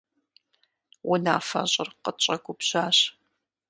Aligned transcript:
Унафэщӏыр 1.11 1.89
къытщӀэгубжьащ. 2.03 2.97